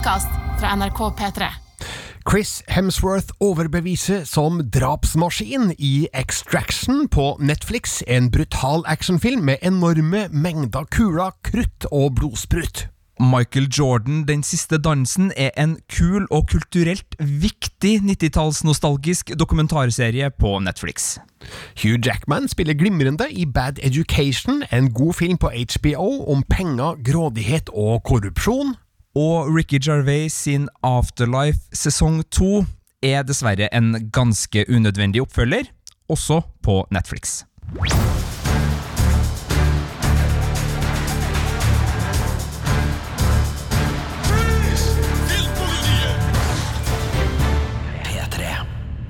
[0.00, 0.28] podkast
[0.60, 1.46] fra NRK P3.
[2.30, 10.88] Chris Hemsworth overbeviser som drapsmaskin i Extraction på Netflix, en brutal actionfilm med enorme mengder
[10.88, 12.86] kuler, krutt og blodsprut.
[13.20, 21.18] Michael Jordan, Den siste dansen, er en kul og kulturelt viktig 90-tallsnostalgisk dokumentarserie på Netflix.
[21.82, 27.68] Hugh Jackman spiller glimrende i Bad Education, en god film på HBO om penger, grådighet
[27.74, 28.78] og korrupsjon.
[29.18, 32.64] Og Ricky Gervais sin Afterlife sesong to
[33.02, 35.66] er dessverre en ganske unødvendig oppfølger,
[36.08, 37.42] også på Netflix.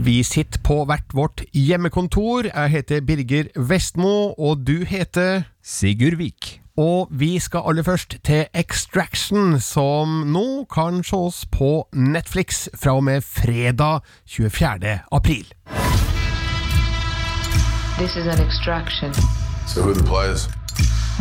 [0.01, 2.49] Vi sitter på hvert vårt hjemmekontor.
[2.49, 6.60] Jeg heter Birger Vestmo, og du heter Sigurd Vik.
[6.77, 13.05] Og vi skal aller først til Extraction, som nå kan ses på Netflix fra og
[13.05, 15.01] med fredag 24.
[15.13, 15.47] april.
[17.99, 19.15] This is an extraction.
[19.67, 20.49] So who are the players?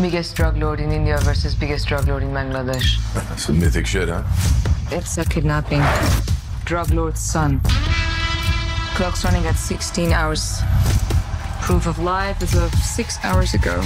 [0.02, 3.00] Biggest drug lord in India versus biggest drug lord in Bangladesh.
[3.38, 4.24] Some mythic shit, huh?
[4.92, 5.84] It's a kidnapping.
[6.66, 7.60] Drug lord's son.
[8.96, 10.62] Clock's running at 16 hours.
[11.62, 13.82] Proof of life is of six hours ago.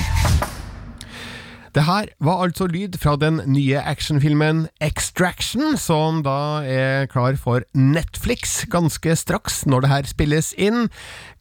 [1.73, 7.63] Det her var altså lyd fra den nye actionfilmen Extraction, som da er klar for
[7.73, 10.91] Netflix ganske straks når det her spilles inn.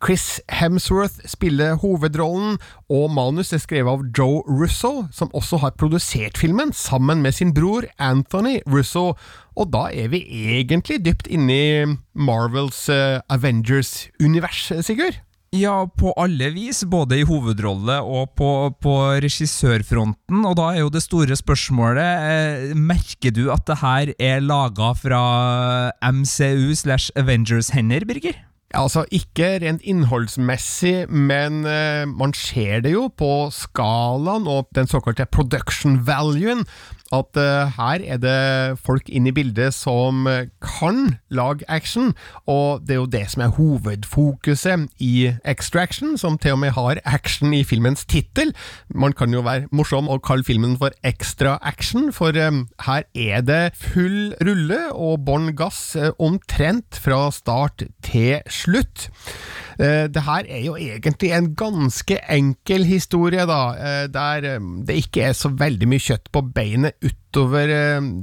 [0.01, 2.57] Chris Hemsworth spiller hovedrollen,
[2.89, 7.53] og manus er skrevet av Joe Russo, som også har produsert filmen sammen med sin
[7.53, 9.13] bror Anthony Russo.
[9.53, 10.23] Og da er vi
[10.57, 11.85] egentlig dypt inne i
[12.17, 15.21] Marvels uh, Avengers-univers, Sigurd?
[15.53, 18.49] Ja, på alle vis, både i hovedrolle og på,
[18.81, 20.47] på regissørfronten.
[20.49, 24.95] Og da er jo det store spørsmålet eh, Merker du at det her er laga
[24.97, 25.21] fra
[26.09, 28.41] MCU slash Avengers hender, Birger?
[28.73, 35.29] Altså Ikke rent innholdsmessig, men uh, man ser det jo på skalaen og den såkalte
[35.29, 36.65] production valuen
[37.13, 40.25] at uh, her er det folk inn i bildet som
[40.65, 42.13] kan lage action,
[42.49, 47.01] og det er jo det som er hovedfokuset i Extraction, som til og med har
[47.05, 48.55] action i filmens tittel.
[48.89, 53.45] Man kan jo være morsom og kalle filmen for Extra Action, for um, her er
[53.45, 59.11] det full rulle og bånn gass uh, omtrent fra start til slutt.
[59.83, 65.49] Det her er jo egentlig en ganske enkel historie, da, der det ikke er så
[65.59, 67.73] veldig mye kjøtt på beinet utover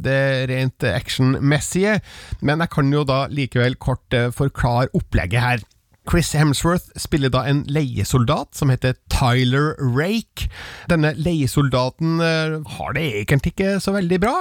[0.04, 2.00] det rent actionmessige,
[2.42, 5.66] men jeg kan jo da likevel kort forklare opplegget her.
[6.10, 10.48] Chris Hemsworth spiller da en leiesoldat som heter Tyler Rake.
[10.90, 14.34] Denne leiesoldaten har det egentlig ikke så veldig bra,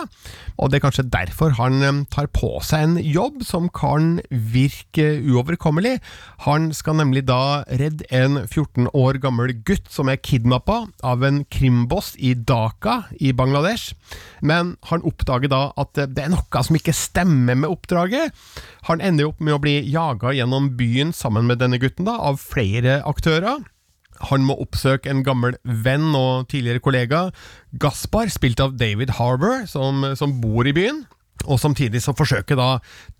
[0.57, 5.99] og det er kanskje derfor han tar på seg en jobb som kan virke uoverkommelig.
[6.47, 11.43] Han skal nemlig da redde en 14 år gammel gutt som er kidnappa av en
[11.53, 13.93] krimboss i Dhaka i Bangladesh,
[14.41, 18.33] men han oppdager da at det er noe som ikke stemmer med oppdraget.
[18.89, 22.41] Han ender opp med å bli jaga gjennom byen sammen med denne gutten da, av
[22.43, 23.65] flere aktører.
[24.33, 27.21] Han må oppsøke en gammel venn og tidligere kollega,
[27.79, 31.05] Gaspar, spilt av David Harbour, som, som bor i byen.
[31.47, 32.69] Og samtidig så forsøker da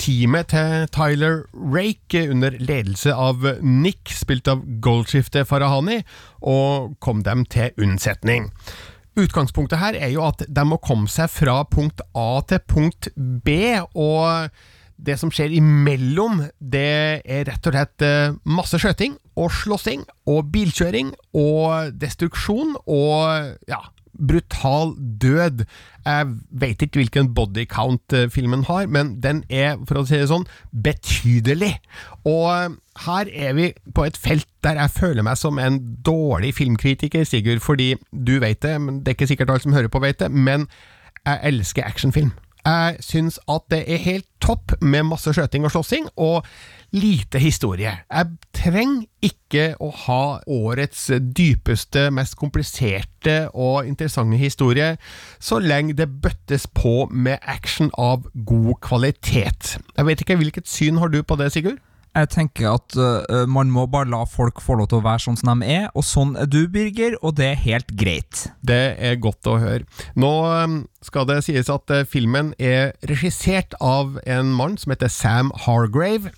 [0.00, 6.00] teamet til Tyler Rake, under ledelse av Nick, spilt av goldskiftet Farahani,
[6.43, 6.56] å
[6.99, 8.50] komme dem til unnsetning.
[9.19, 13.78] Utgangspunktet her er jo at de må komme seg fra punkt A til punkt B,
[13.94, 14.50] og
[14.98, 18.06] det som skjer imellom, det er rett og slett
[18.48, 23.81] masse skjøting og slåssing og bilkjøring og destruksjon og ja,
[24.19, 25.64] brutal død.
[26.04, 30.31] Jeg vet ikke hvilken body count filmen har, men den er, for å si det
[30.31, 31.76] sånn, betydelig.
[32.26, 37.25] Og her er vi på et felt der jeg føler meg som en dårlig filmkritiker,
[37.28, 40.20] Sigurd, fordi du vet det, men det er ikke sikkert alle som hører på veit
[40.22, 40.66] det, men
[41.25, 42.32] jeg elsker actionfilm.
[42.68, 46.44] Jeg syns at det er helt topp med masse skjøting og slåssing, og
[46.93, 47.93] lite historie.
[48.08, 48.26] Jeg
[48.56, 51.06] trenger ikke å ha årets
[51.37, 54.94] dypeste, mest kompliserte og interessante historie,
[55.40, 59.76] så lenge det bøttes på med action av god kvalitet.
[59.96, 61.81] Jeg vet ikke, hvilket syn har du på det, Sigurd?
[62.16, 65.38] Jeg tenker at uh, man må bare la folk få lov til å være sånn
[65.40, 68.46] som de er, og sånn er du, Birger, og det er helt greit.
[68.64, 69.87] Det er godt å høre.
[70.19, 75.12] Nå um, skal det sies at uh, filmen er regissert av en mann som heter
[75.12, 76.32] Sam Hargrave.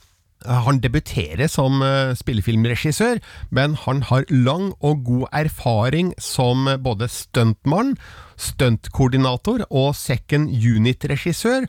[0.47, 3.21] Han debuterer som eh, spillefilmregissør,
[3.51, 7.97] men han har lang og god erfaring som både stuntmann,
[8.41, 11.69] stuntkoordinator og second unit-regissør,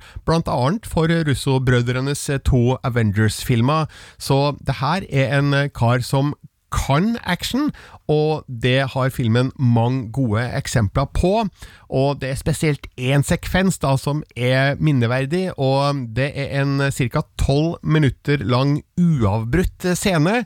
[0.56, 6.34] annet for Russo-brødrenes to Avengers-filmer, så det her er en kar som
[6.72, 7.70] kan action,
[8.08, 11.46] og det har filmen mange gode eksempler på.
[11.90, 17.26] Og det er spesielt én sekvens da som er minneverdig, og det er en ca.
[17.38, 20.46] tolv minutter lang uavbrutt scene.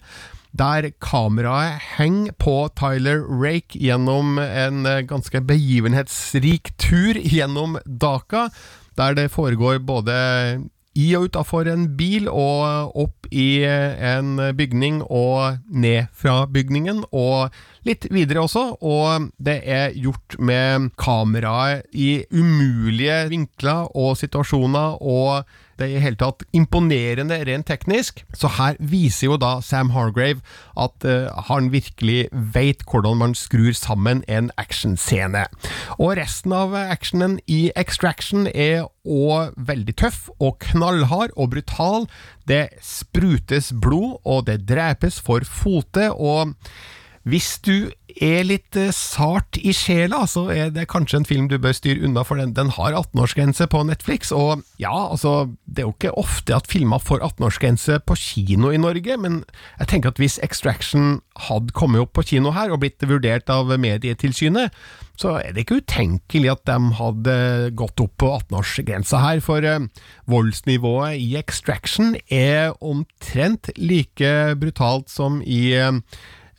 [0.56, 8.48] Der kameraet henger på Tyler Rake gjennom en ganske begivenhetsrik tur gjennom Dhaka,
[8.96, 10.16] der det foregår både
[10.96, 17.52] i og utafor en bil, og opp i en bygning og ned fra bygningen, og
[17.88, 18.66] litt videre også.
[18.80, 25.44] Og det er gjort med kameraet i umulige vinkler og situasjoner, og
[25.80, 28.24] det er i hele tatt imponerende rent teknisk.
[28.36, 30.44] Så her viser jo da Sam Hargrave
[30.80, 35.46] at uh, han virkelig veit hvordan man skrur sammen en actionscene.
[36.00, 42.10] Og resten av actionen i Extraction er òg veldig tøff og knallhard og brutal.
[42.48, 46.12] Det sprutes blod, og det drepes for fote.
[46.12, 46.56] og
[47.26, 47.90] hvis du
[48.22, 52.06] er litt eh, sart i sjela, så er det kanskje en film du bør styre
[52.06, 54.30] unna, for den, den har 18-årsgrense på Netflix.
[54.36, 58.80] Og ja, altså, det er jo ikke ofte at filmer får 18-årsgrense på kino i
[58.82, 59.42] Norge, men
[59.80, 61.20] jeg tenker at hvis Extraction
[61.50, 64.78] hadde kommet opp på kino her og blitt vurdert av Medietilsynet,
[65.18, 67.36] så er det ikke utenkelig at de hadde
[67.80, 69.90] gått opp på 18-årsgrensa her, for eh,
[70.30, 75.74] voldsnivået i Extraction er omtrent like brutalt som i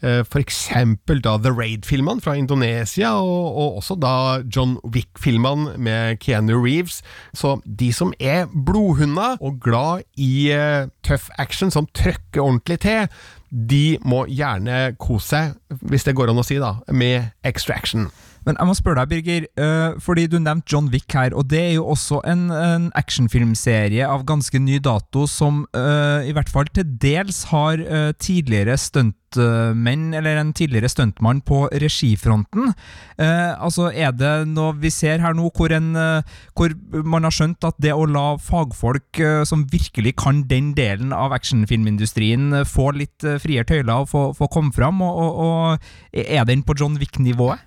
[0.06, 6.18] eh, Eh, eksempel da The Raid-filmene fra Indonesia, og, og, også da John Wick-filmene med
[6.22, 7.02] Keanu Reeves.
[7.34, 13.08] Så de som er blodhunder og glad i uh, tøff action som trøkker ordentlig til,
[13.50, 15.56] de må gjerne kose seg,
[15.90, 18.10] hvis det går an å si, da, med Extraction.
[18.46, 21.62] Men jeg må spørre deg, Birger, uh, fordi du nevnte John Wick her, og det
[21.64, 26.70] er jo også en, en actionfilmserie av ganske ny dato som uh, i hvert fall
[26.70, 32.70] til dels har uh, tidligere stuntmenn, eller en tidligere stuntmann på regifronten.
[33.18, 35.90] altså, er det noe vi ser her nå hvor, en,
[36.56, 36.72] hvor
[37.04, 42.62] man har skjønt at det å la fagfolk som virkelig kan den delen av actionfilmindustrien,
[42.64, 45.76] få litt friere tøyler og få, få komme fram, og, og,
[46.14, 47.60] og er den på John Wick-nivået?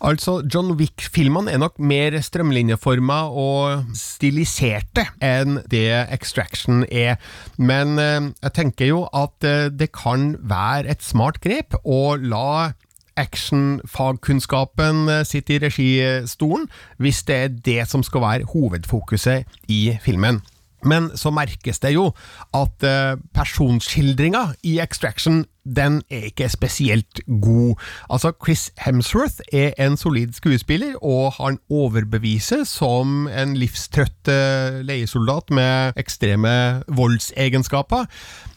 [0.00, 7.18] Altså, John Wick-filmene er nok mer strømlinjeforma og stiliserte enn det Extraction er,
[7.60, 12.72] men eh, jeg tenker jo at eh, det kan være et smart grep å la
[13.20, 16.64] actionfagkunnskapen eh, sitte i registolen,
[16.96, 20.40] hvis det er det som skal være hovedfokuset i filmen.
[20.84, 22.10] Men så merkes det jo
[22.56, 27.76] at uh, personskildringa i Extraction den er ikke spesielt god.
[28.10, 35.52] Altså, Chris Hemsworth er en solid skuespiller, og han overbeviser som en livstrøtt uh, leiesoldat
[35.54, 36.54] med ekstreme
[36.88, 38.08] voldsegenskaper.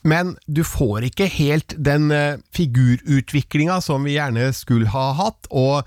[0.03, 5.51] Men du får ikke helt den uh, figurutviklinga som vi gjerne skulle ha hatt.
[5.51, 5.83] og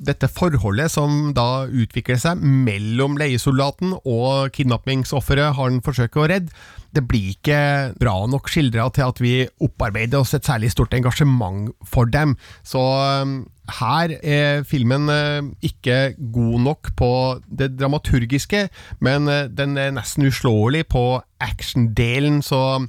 [0.00, 6.54] dette forholdet som da utvikler seg mellom leiesoldaten og kidnappingsofferet han forsøker å redde,
[6.96, 7.60] det blir ikke
[8.00, 12.34] bra nok skildra til at vi opparbeider oss et særlig stort engasjement for dem.
[12.66, 13.36] Så um,
[13.78, 17.12] her er filmen uh, ikke god nok på
[17.46, 18.66] det dramaturgiske,
[19.06, 21.04] men uh, den er nesten uslåelig på
[21.40, 22.80] actiondelen, så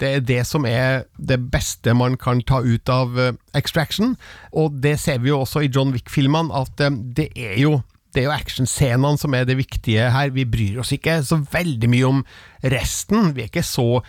[0.00, 4.16] det er det som er det beste man kan ta ut av uh, Extraction,
[4.52, 7.80] og det ser vi jo også i John Wick-filmene, at uh, det er jo
[8.14, 10.30] det er jo actionscenene som er det viktige her.
[10.32, 12.22] Vi bryr oss ikke så veldig mye om
[12.64, 13.34] resten.
[13.36, 14.00] Vi er ikke så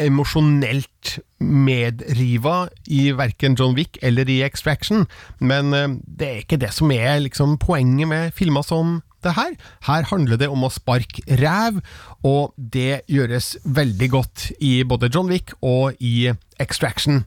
[0.00, 5.04] emosjonelt medriva i verken John Wick eller i Extraction,
[5.44, 9.56] men uh, det er ikke det som er liksom poenget med filmer som det her.
[9.86, 11.80] Her handler det om å sparke ræv,
[12.26, 17.24] og det gjøres veldig godt i både John Wick og i Extraction.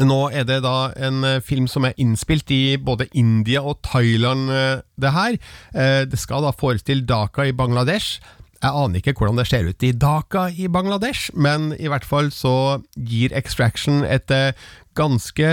[0.00, 4.48] Nå er det da en eh, film som er innspilt i både India og Thailand,
[4.50, 5.36] eh, det her.
[5.74, 8.22] Eh, det skal da forestille Dhaka i Bangladesh.
[8.62, 12.30] Jeg aner ikke hvordan det ser ut i Dhaka i Bangladesh, men i hvert fall
[12.30, 14.30] så gir Extraction et
[14.94, 15.48] ganske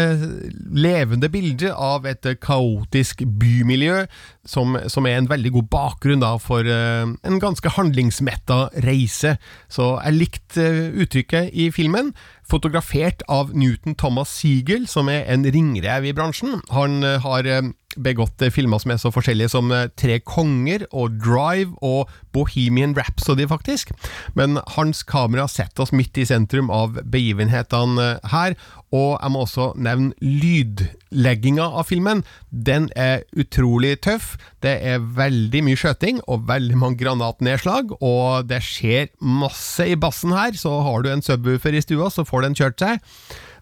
[0.76, 4.04] levende bilde av et kaotisk bymiljø,
[4.46, 9.38] som, som er en veldig god bakgrunn da, for uh, en ganske handlingsmetta reise.
[9.72, 12.14] Så jeg likte uttrykket i filmen.
[12.50, 16.60] Fotografert av Newton Thomas Siegel, som er en ringrev i bransjen.
[16.76, 17.50] Han har
[17.98, 22.96] begått eh, filmer som er så forskjellige som eh, Tre konger og Drive og Bohemian
[22.98, 23.94] Rhapsody, faktisk.
[24.38, 28.58] Men hans kamera setter oss midt i sentrum av begivenhetene eh, her,
[28.96, 32.24] og jeg må også nevne lydlegginga av filmen.
[32.50, 34.32] Den er utrolig tøff.
[34.66, 40.34] Det er veldig mye skjøting og veldig mange granatnedslag, og det skjer masse i bassen
[40.34, 40.58] her.
[40.58, 43.06] Så har du en subwoofer i stua, så får den kjørt seg.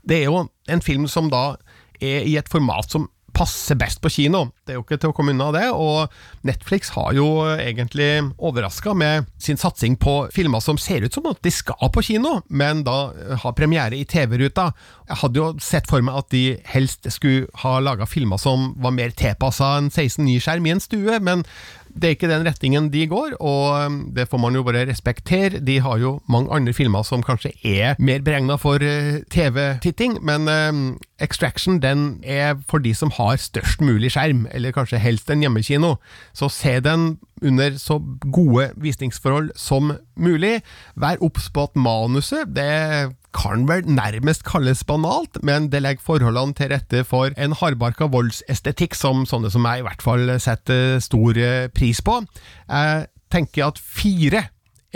[0.07, 1.57] Det er jo en film som da
[1.99, 4.47] er i et format som passer best på kino.
[4.65, 6.11] Det er jo ikke til å komme unna det, og
[6.47, 11.41] Netflix har jo egentlig overraska med sin satsing på filmer som ser ut som at
[11.45, 12.97] de skal på kino, men da
[13.43, 14.71] har premiere i TV-ruta.
[15.07, 18.95] Jeg hadde jo sett for meg at de helst skulle ha laga filmer som var
[18.97, 21.45] mer tilpassa en 16-9-skjerm i en stue, men
[21.97, 25.59] det er ikke den retningen de går, og um, det får man jo bare respektere.
[25.59, 30.47] De har jo mange andre filmer som kanskje er mer beregna for uh, TV-titting, men
[30.47, 30.81] um,
[31.19, 35.95] Extraction den er for de som har størst mulig skjerm, eller kanskje helst en hjemmekino.
[36.33, 37.99] Så se den under så
[38.33, 40.61] gode visningsforhold som mulig.
[40.95, 46.57] Vær obs på at manuset det kan vel nærmest kalles banalt, men det legger forholdene
[46.57, 51.37] til rette for en hardbarka voldsestetikk som sånne som meg i hvert fall setter stor
[51.37, 52.21] eh, pris på.
[52.67, 54.47] Jeg tenker at fire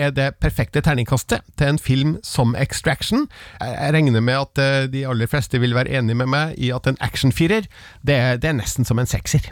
[0.01, 3.27] er det perfekte terningkastet til en film som Extraction.
[3.62, 6.88] Jeg regner med at eh, de aller fleste vil være enig med meg i at
[6.88, 7.67] en actionfirer,
[8.01, 9.51] det, det er nesten som en sekser.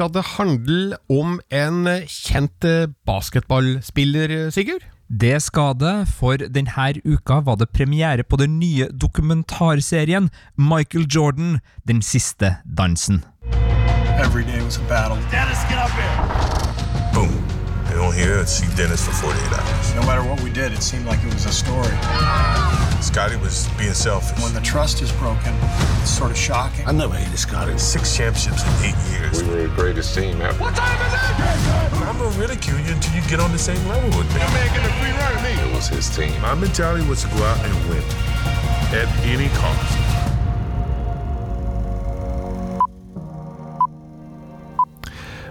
[0.00, 2.64] Skal det handle om en kjent
[3.04, 4.86] basketballspiller, Sigurd.
[5.10, 11.60] Det skal det, for denne uka var det premiere på den nye dokumentarserien Michael Jordan,
[11.84, 13.24] Den siste dansen.
[14.24, 15.20] Every day was a battle.
[15.30, 16.69] Dennis, get up here.
[18.00, 18.10] Boom.
[18.10, 18.48] They don't hear it.
[18.48, 19.94] See Dennis for 48 hours.
[19.94, 21.94] No matter what we did, it seemed like it was a story.
[23.02, 24.42] Scotty was being selfish.
[24.42, 25.54] When the trust is broken,
[26.00, 26.86] it's sort of shocking.
[26.86, 27.76] I never hated Scotty.
[27.78, 29.42] Six championships in eight years.
[29.42, 30.58] We were the greatest team ever.
[30.58, 32.06] What time is it?
[32.08, 34.40] I'm gonna ridicule you until you get on the same level with me.
[34.40, 35.70] That man getting a free run to me.
[35.70, 36.40] It was his team.
[36.40, 38.02] My mentality was to go out and win
[38.92, 40.09] at any cost.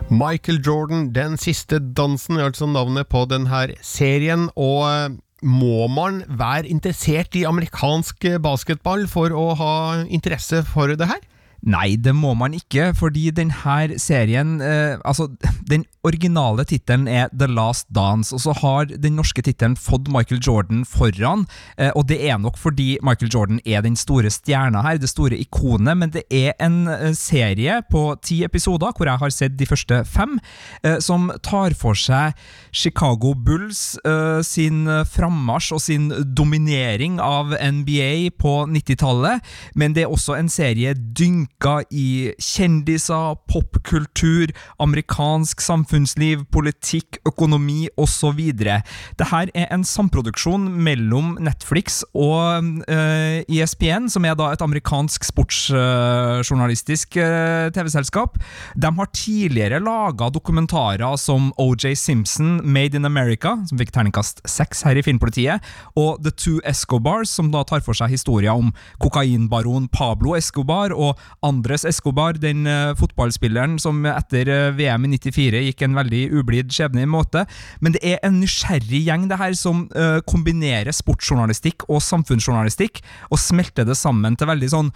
[0.09, 4.49] Michael Jordan, Den siste dansen, er altså navnet på denne serien.
[4.57, 9.75] Og eh, må man være interessert i amerikansk basketball for å ha
[10.09, 11.21] interesse for det her?
[11.67, 15.27] Nei, det må man ikke, fordi denne serien eh, Altså,
[15.67, 20.39] den originale tittelen er The Last Dance, og så har den norske tittelen fått Michael
[20.39, 21.45] Jordan foran,
[21.77, 25.35] eh, og det er nok fordi Michael Jordan er den store stjerna her, det store
[25.35, 29.67] ikonet, men det er en eh, serie på ti episoder, hvor jeg har sett de
[29.67, 30.39] første fem,
[30.83, 32.39] eh, som tar for seg
[32.71, 39.43] Chicago Bulls eh, sin frammarsj og sin dominering av NBA på 90-tallet,
[39.75, 41.48] men det er også en serie dynka
[41.91, 48.39] i kjendiser, popkultur, amerikansk samfunnsliv, politikk, økonomi osv.
[48.55, 57.19] Dette er en samproduksjon mellom Netflix og uh, ESPN, som er da et amerikansk sportsjournalistisk
[57.19, 58.39] uh, TV-selskap.
[58.79, 64.85] De har tidligere laga dokumentarer som OJ Simpson, Made in America, som fikk terningkast seks
[64.87, 65.59] her i Filmpolitiet,
[65.99, 68.71] og The Two Escobars, som da tar for seg historier om
[69.03, 75.61] kokainbaron Pablo Escobar og Andres Escobar, den eh, fotballspilleren som etter eh, VM i 94
[75.67, 77.45] gikk en veldig ublid skjebne i måte.
[77.79, 83.39] Men det er en nysgjerrig gjeng det her som eh, kombinerer sportsjournalistikk og samfunnsjournalistikk, og
[83.41, 84.89] smelter det sammen til veldig sånn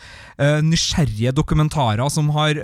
[0.66, 2.58] nysgjerrige dokumentarer som har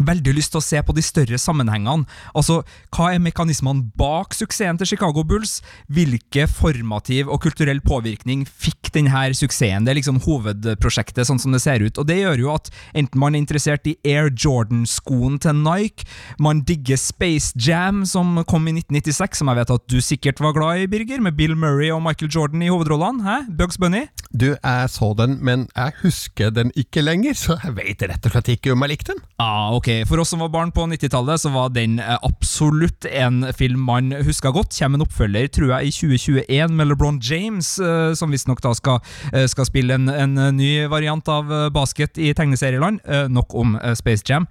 [0.00, 2.06] Veldig lyst til å se på de større sammenhengene.
[2.34, 2.62] Altså,
[2.94, 5.60] Hva er mekanismene bak suksessen til Chicago Bulls?
[5.92, 9.84] Hvilke formativ og kulturell påvirkning fikk denne suksessen?
[9.84, 11.98] Det er liksom hovedprosjektet, sånn som det ser ut.
[11.98, 16.06] Og Det gjør jo at enten man er interessert i Air Jordan-skoen til Nike,
[16.38, 20.56] man digger Space Jam, som kom i 1996, som jeg vet at du sikkert var
[20.56, 23.22] glad i, Birger, med Bill Murray og Michael Jordan i hovedrollene.
[23.26, 23.38] Hæ?
[23.58, 24.06] Bugs Bunny?
[24.32, 28.32] Du, jeg så den, men jeg husker den ikke lenger, så jeg vet rett og
[28.34, 29.24] slett ikke om jeg likte den.
[29.42, 30.08] Ah, ok.
[30.08, 34.12] For oss som var barn på 90-tallet, så var den eh, absolutt en film man
[34.22, 34.74] huska godt.
[34.78, 39.02] Kommer en oppfølger, tror jeg, i 2021 med LeBron James, eh, som visstnok da skal,
[39.32, 43.02] eh, skal spille en, en ny variant av basket i tegneserieland.
[43.32, 44.46] Nok om Space Jam.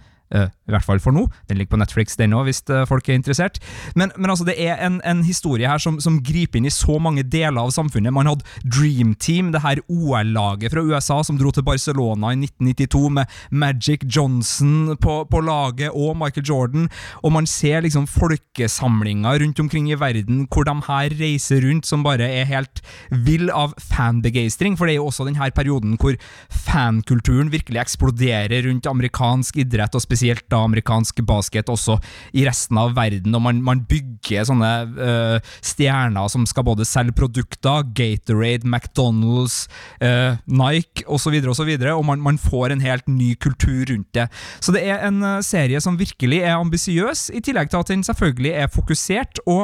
[0.72, 1.28] I hvert fall for nå.
[1.50, 3.60] Den ligger på Netflix, den òg, hvis eh, folk er interessert.
[3.96, 6.98] Men, men altså, det er en, en historie her som, som, griper inn i så
[7.02, 8.14] mange deler av samfunnet.
[8.14, 13.02] Man hadde Dream Team, det her OL-laget fra USA som dro til Barcelona i 1992
[13.18, 16.88] med Magic Johnson på, på laget og Michael Jordan,
[17.26, 22.06] og man ser liksom folkesamlinger rundt omkring i verden hvor de her reiser rundt som
[22.06, 22.84] bare er helt
[23.26, 26.18] vill av fanbegeistring, for det er jo også denne perioden hvor
[26.52, 31.98] fankulturen virkelig eksploderer rundt amerikansk idrett, og spesielt da amerikansk basket også
[32.38, 37.14] i resten av verden, og man, man bygger sånne uh, stjerner som skal både selge
[37.18, 39.56] produkter, Gatorade, McDonald's,
[40.04, 44.16] uh, Nike osv., og, så videre, og man, man, får en helt ny kultur rundt
[44.18, 44.28] det.
[44.64, 48.04] Så det er en uh, serie som virkelig er ambisiøs, i tillegg til at den
[48.06, 49.62] selvfølgelig er fokusert, og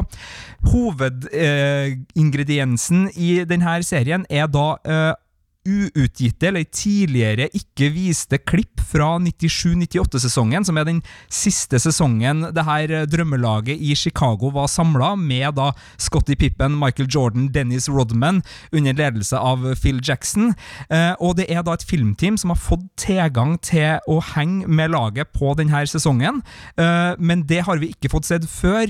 [0.71, 4.67] hovedingrediensen i denne serien er da
[5.67, 11.01] uutgitte eller tidligere ikke viste klipp fra 97-98-sesongen, som er den
[11.33, 17.49] siste sesongen det her drømmelaget i Chicago var samla, med da Scotty Pippen, Michael Jordan,
[17.53, 20.53] Dennis Rodman under ledelse av Phil Jackson.
[20.89, 24.93] Eh, og det er da et filmteam som har fått tilgang til å henge med
[24.95, 26.41] laget på denne sesongen,
[26.79, 28.87] eh, men det har vi ikke fått sett før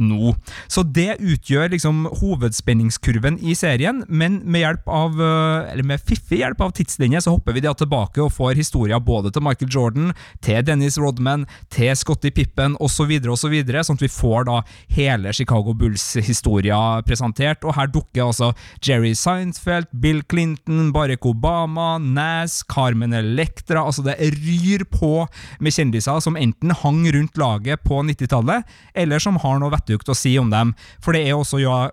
[0.00, 0.32] nå.
[0.72, 6.38] Så det utgjør liksom hovedspenningskurven i serien, men med hjelp av eh, Eller med fiffig
[6.40, 10.12] hjelp av tidslinje så hopper vi da tilbake og får historier både til Michael Jordan,
[10.40, 14.60] til Dennis Rodman, til Scotty Pippen osv., osv., sånn at vi får da
[14.96, 17.64] hele Chicago Bulls-historia presentert.
[17.66, 18.52] Og her dukker altså
[18.84, 25.26] Jerry Seinfeld, Bill Clinton, Barack Obama, Nas, Carmen Electra Altså det ryr på
[25.60, 30.16] med kjendiser som enten hang rundt laget på 90-tallet, eller som har noe vettugt å
[30.16, 30.74] si om dem.
[31.02, 31.90] For det er også ja,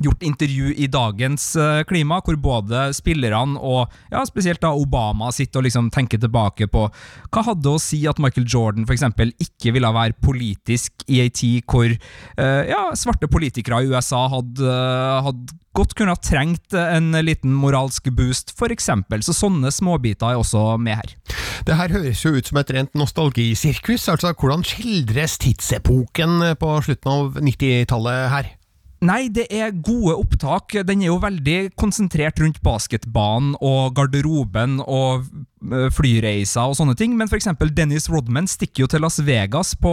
[0.00, 5.60] gjort intervju i dagens uh, klima, hvor både spillerne og ja, spesielt da Obama sitter
[5.60, 6.86] og liksom tenker tilbake på
[7.32, 9.04] hva hadde å si at Michael Jordan f.eks.
[9.42, 14.64] ikke ville være politisk i ei tid hvor uh, ja, svarte politikere i USA hadde,
[14.64, 18.90] uh, hadde godt kunne ha trengt en liten moralsk boost, f.eks.
[19.24, 21.14] Så sånne småbiter er også med her.
[21.64, 24.04] Det her høres jo ut som et rent nostalgisirkus.
[24.12, 28.52] altså Hvordan skildres tidsepoken på slutten av 90-tallet her?
[29.02, 30.76] Nei, det er gode opptak.
[30.86, 35.26] Den er jo veldig konsentrert rundt basketbanen og garderoben og
[35.94, 37.48] flyreiser og sånne ting, men f.eks.
[37.72, 39.92] Dennis Rodman stikker jo til Las Vegas på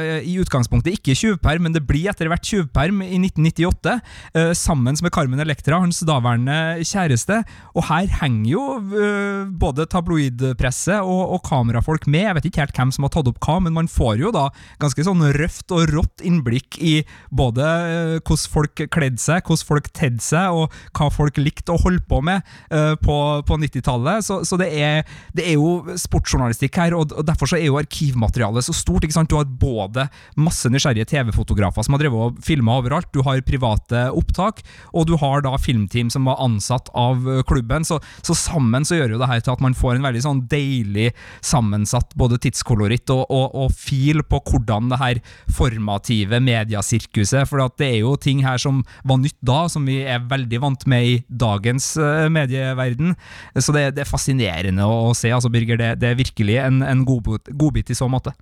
[0.00, 3.96] eh, i utgangspunktet ikke tjuvperm, men det blir etter hvert tjuvperm i 1998,
[4.34, 7.42] eh, sammen med Carmen Electra, hans daværende kjæreste.
[7.76, 8.64] Og her henger jo
[8.96, 12.26] eh, både tabloidpresse og, og, kamerafolk med.
[12.26, 14.48] Jeg vet ikke helt hvem som har tatt opp hva, men man får jo da
[14.82, 17.00] ganske sånn røft og rått innblikk i
[17.34, 21.80] både eh, hvordan folk kledde seg, hvordan folk tedde seg, og hva folk likte å
[21.82, 22.40] holde på med
[22.72, 24.26] eh, på, på 90-tallet.
[24.26, 25.04] Så, så det er
[25.36, 29.04] det er jo sportsjournalistikk her, og, derfor så er jo arkivmaterialet så stort.
[29.06, 29.30] ikke sant?
[29.30, 30.06] Du har både
[30.40, 34.62] masse nysgjerrige TV-fotografer som har drevet og filma overalt, du har private opptak,
[34.94, 37.86] og du har da filmteam som var ansatt av klubben.
[37.86, 40.44] Så, så sammen så gjør jo det her til at man får en veldig sånn
[40.50, 41.10] deilig
[41.46, 45.20] sammensatt både tidskoloritt og, og, og fil på hvordan det her
[45.54, 50.24] formative mediasirkuset For det er jo ting her som var nytt da, som vi er
[50.30, 53.14] veldig vant med i dagens uh, medieverden.
[53.56, 55.32] Så det, det er fascinerende å å se.
[55.34, 58.34] altså Birger, det, det er virkelig en, en godbit, godbit i så måte.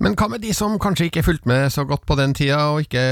[0.00, 2.86] Men hva med de som kanskje ikke fulgte med så godt på den tida, og
[2.86, 3.02] ikke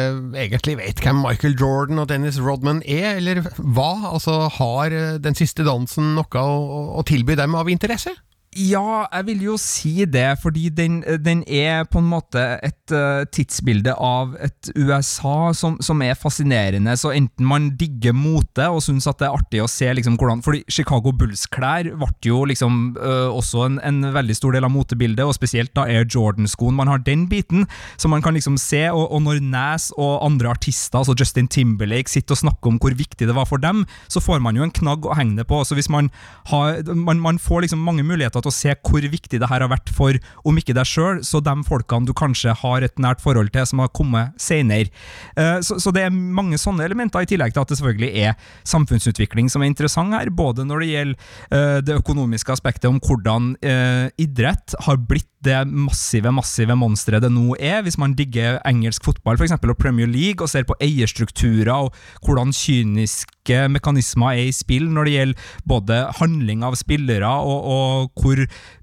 [0.40, 4.14] egentlig vet hvem Michael Jordan og Dennis Rodman er, eller hva?
[4.14, 6.54] Altså, har Den siste dansen noe å,
[6.98, 8.14] å tilby dem av interesse?
[8.54, 13.26] Ja, jeg vil jo si det, fordi den, den er på en måte et uh,
[13.34, 16.94] tidsbilde av et USA som, som, er fascinerende.
[16.94, 20.44] Så enten man digger mote og syns at det er artig å se liksom hvordan
[20.44, 25.24] Fordi Chicago Bulls-klær ble jo liksom uh, også en, en, veldig stor del av motebildet,
[25.26, 26.78] og spesielt da Air Jordan-skoen.
[26.78, 27.66] Man har den biten
[27.98, 32.12] som man kan liksom se, og, og når Nas og andre artister, altså Justin Timberlake,
[32.12, 34.74] sitter og snakker om hvor viktig det var for dem, så får man jo en
[34.78, 35.64] knagg å henge det på.
[35.66, 36.12] Så hvis man
[36.52, 39.72] har Man, man får liksom mange muligheter til å se hvor viktig det her har
[39.72, 43.52] vært for, om ikke deg sjøl, så de folkene du kanskje har et nært forhold
[43.54, 44.92] til, som har kommet senere.
[45.36, 48.48] Eh, så, så, det er mange sånne elementer, i tillegg til at det selvfølgelig er
[48.68, 53.54] samfunnsutvikling som er interessant her, både når det gjelder eh, det økonomiske aspektet om hvordan
[53.64, 59.04] eh, idrett har blitt det massive massive monsteret det nå er, hvis man digger engelsk
[59.04, 64.48] fotball for eksempel, og Premier League og ser på eierstrukturer og hvordan kyniske mekanismer er
[64.48, 68.33] i spill når det gjelder både handling av spillere og, og hvor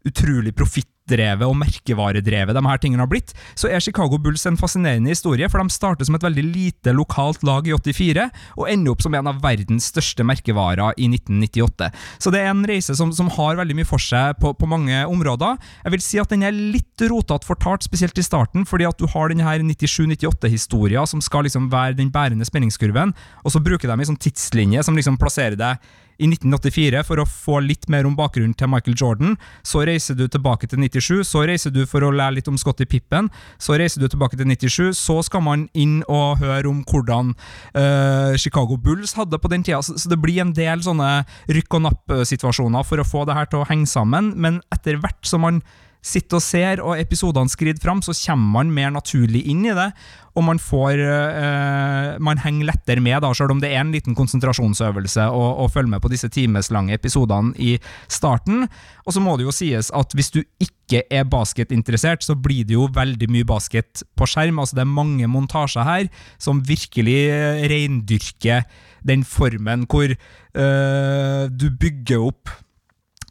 [0.07, 5.11] utrolig profittdrevet og merkevaredrevet de her tingene har blitt, så er Chicago Bulls en fascinerende
[5.11, 9.03] historie, for de starter som et veldig lite lokalt lag i 84, og ender opp
[9.03, 11.89] som en av verdens største merkevarer i 1998.
[12.21, 15.03] Så det er en reise som, som har veldig mye for seg på, på mange
[15.09, 15.59] områder.
[15.83, 19.09] Jeg vil si at den er litt rotete fortalt, spesielt i starten, fordi at du
[19.11, 24.13] har denne 97-98-historia som skal liksom være den bærende spenningskurven, og så bruker de en
[24.13, 28.53] sånn tidslinje som liksom plasserer deg i 1984 for å få litt mer om bakgrunnen
[28.57, 29.35] til Michael Jordan.
[29.65, 32.89] Så reiser du tilbake til 97, så reiser du for å lære litt om Scottie
[32.89, 33.31] Pippen.
[33.61, 37.33] Så reiser du tilbake til 97, så skal man inn og høre om hvordan
[37.75, 39.81] uh, Chicago Bulls hadde på den tida.
[39.85, 43.49] Så, så det blir en del sånne rykk og napp-situasjoner for å få det her
[43.49, 45.63] til å henge sammen, men etter hvert som man
[46.01, 49.91] sitter og ser, og episodene skrider fram, så kommer man mer naturlig inn i det,
[50.31, 54.15] og man får uh, Man henger lettere med, da, selv om det er en liten
[54.15, 57.73] konsentrasjonsøvelse å, å følge med på disse timeslange episodene i
[58.07, 58.63] starten.
[59.05, 62.77] Og så må det jo sies at hvis du ikke er basketinteressert, så blir det
[62.77, 64.61] jo veldig mye basket på skjerm.
[64.63, 66.09] Altså Det er mange montasjer her
[66.41, 68.63] som virkelig eh, reindyrker
[69.07, 72.51] den formen hvor uh, du bygger opp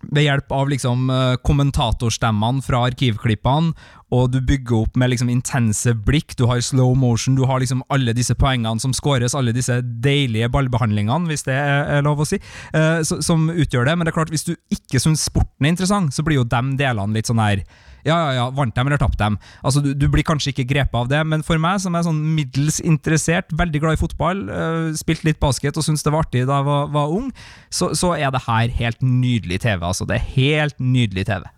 [0.09, 3.75] ved hjelp av liksom eh, kommentatorstemmene fra arkivklippene,
[4.11, 7.85] og du bygger opp med liksom intense blikk, du har slow motion, du har liksom
[7.95, 12.41] alle disse poengene som skåres, alle disse deilige ballbehandlingene, hvis det er lov å si,
[12.75, 13.97] eh, som utgjør det.
[13.97, 16.65] Men det er klart, hvis du ikke syns sporten er interessant, så blir jo de
[16.81, 17.63] delene litt sånn her
[18.07, 19.39] ja, ja, ja, vant dem eller tapte dem.
[19.63, 22.21] Altså, du, du blir kanskje ikke grepet av det, men for meg som er sånn
[22.37, 26.47] middels interessert, veldig glad i fotball, øh, spilt litt basket og syntes det var artig
[26.49, 27.31] da jeg var, var ung,
[27.69, 29.79] så, så er det her helt nydelig TV.
[29.81, 31.49] Altså, det er helt nydelig TV.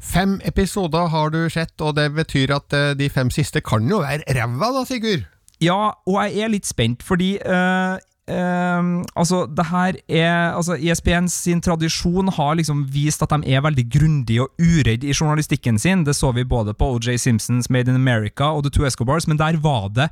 [0.00, 4.00] Fem episoder har du sett, og det betyr at eh, de fem siste kan jo
[4.04, 5.28] være ræva, da, Sigurd?
[5.60, 7.98] Ja, og jeg er litt spent, fordi øh,
[8.30, 13.64] øh, altså, det her er altså, ESPN sin tradisjon har liksom vist at de er
[13.64, 16.04] veldig grundige og uredde i journalistikken sin.
[16.06, 19.38] Det så vi både på OJ Simpsons Made in America og The Two Escobars, men
[19.38, 20.08] der var det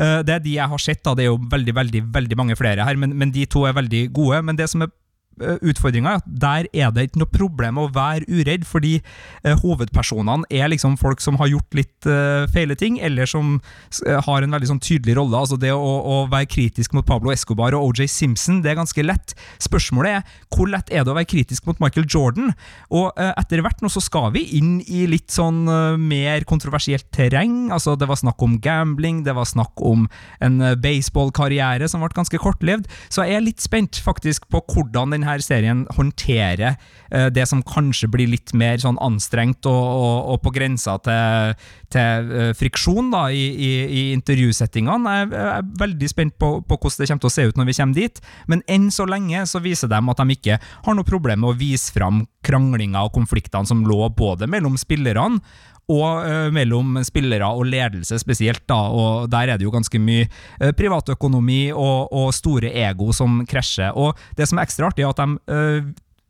[0.00, 1.14] uh, Det er de jeg har sett, da.
[1.14, 4.12] Det er jo veldig, veldig, veldig mange flere her, men, men de to er veldig
[4.12, 4.42] gode.
[4.42, 4.92] Men det som er
[5.40, 10.48] utfordringa er at der er det ikke noe problem å være uredd, fordi eh, hovedpersonene
[10.50, 14.56] er liksom folk som har gjort litt eh, feile ting, eller som eh, har en
[14.56, 15.38] veldig sånn tydelig rolle.
[15.38, 19.04] Altså Det å, å være kritisk mot Pablo Escobar og OJ Simpson, det er ganske
[19.04, 19.36] lett.
[19.62, 22.52] Spørsmålet er hvor lett er det å være kritisk mot Michael Jordan?
[22.94, 27.08] Og eh, etter hvert nå så skal vi inn i litt sånn eh, mer kontroversielt
[27.14, 27.68] terreng.
[27.74, 30.06] Altså Det var snakk om gambling, det var snakk om
[30.44, 32.88] en eh, baseballkarriere som ble ganske kortlevd.
[33.12, 36.76] Så jeg er litt spent faktisk på hvordan denne serien håndterer
[37.14, 41.54] uh, det som kanskje blir litt mer sånn anstrengt og, og, og på grensa til,
[41.92, 45.14] til eh, friksjon da, i, i, i intervjusettingene.
[45.18, 47.68] Jeg, jeg er veldig spent på, på hvordan det kommer til å se ut når
[47.68, 51.08] vi kommer dit, men enn så lenge så viser de at de ikke har noe
[51.08, 55.42] problem med å vise fram kranglinga og konfliktene som lå både mellom spillerne
[55.88, 60.26] og uh, mellom spillere og ledelse spesielt, da, og der er det jo ganske mye
[60.60, 63.96] uh, privatøkonomi og, og store ego som krasjer.
[63.96, 65.88] Og det som er ekstra artig, er at de eh,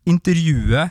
[0.08, 0.88] intervjuer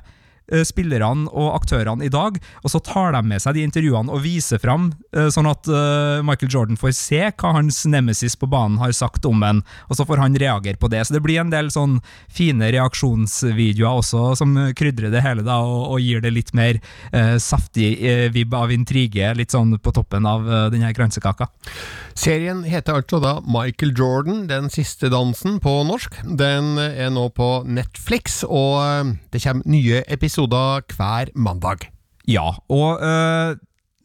[0.68, 4.62] spillerne og aktørene i dag, og så tar de med seg de intervjuene og viser
[4.62, 8.94] fram, eh, sånn at eh, Michael Jordan får se hva hans nemesis på banen har
[8.96, 11.04] sagt om en, og så får han reagere på det.
[11.08, 12.00] Så det blir en del sånn
[12.32, 16.80] fine reaksjonsvideoer også, som krydrer det hele da, og, og gir det litt mer
[17.12, 21.50] eh, saftig eh, vibb av intrige, litt sånn på toppen av eh, denne kransekaka.
[22.18, 26.16] Serien heter altså da Michael Jordan, Den siste dansen på norsk.
[26.40, 31.89] Den er nå på Netflix, og eh, det kommer nye episoder hver mandag.
[32.28, 33.56] Ja, og øh,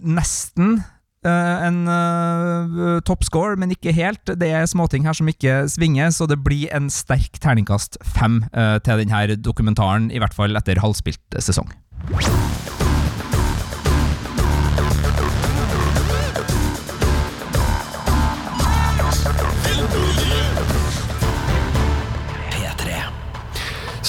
[0.01, 0.83] nesten
[1.27, 4.27] øh, en øh, toppscore, men ikke helt.
[4.27, 8.81] Det er småting her som ikke svinger, så det blir en sterk terningkast fem øh,
[8.81, 11.73] til denne dokumentaren, i hvert fall etter halvspilt sesong.